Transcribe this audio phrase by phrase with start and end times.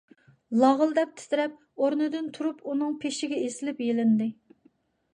[0.63, 4.33] لاغىلداپ تىترەپ، ئورنىدىن تۇرۇپ ئۇنىڭ پېشىگە ئېسىلىپ يېلىندى.